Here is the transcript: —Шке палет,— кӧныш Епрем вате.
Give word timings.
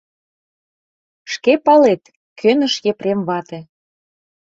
—Шке 1.33 1.53
палет,— 1.65 2.01
кӧныш 2.39 2.73
Епрем 2.89 3.19
вате. 3.29 3.59